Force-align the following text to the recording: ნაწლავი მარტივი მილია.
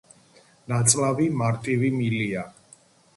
ნაწლავი 0.71 1.27
მარტივი 1.41 1.91
მილია. 1.99 2.47